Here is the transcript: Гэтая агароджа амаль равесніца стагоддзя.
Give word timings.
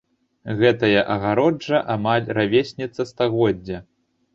Гэтая 0.61 1.03
агароджа 1.17 1.85
амаль 1.99 2.33
равесніца 2.41 3.11
стагоддзя. 3.15 3.89